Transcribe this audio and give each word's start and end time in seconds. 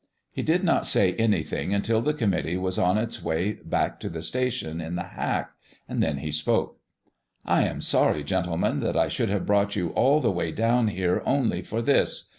He 0.33 0.41
did 0.41 0.63
not 0.63 0.87
say 0.87 1.13
anything 1.13 1.75
until 1.75 2.01
the 2.01 2.15
committee 2.15 2.57
was 2.57 2.79
on 2.79 2.97
its 2.97 3.21
way 3.23 3.51
back 3.63 3.99
to 3.99 4.09
the 4.09 4.23
station 4.23 4.81
in 4.81 4.95
the 4.95 5.03
hack. 5.03 5.51
Then 5.87 6.17
he 6.17 6.31
spoke. 6.31 6.79
"I 7.45 7.65
am 7.65 7.81
sorry, 7.81 8.23
gentlemen, 8.23 8.79
that 8.79 8.97
I 8.97 9.07
should 9.09 9.29
have 9.29 9.45
brought 9.45 9.75
you 9.75 9.89
all 9.89 10.19
the 10.19 10.31
way 10.31 10.53
down 10.53 10.87
here 10.87 11.21
only 11.23 11.61
for 11.61 11.83
this. 11.83 12.29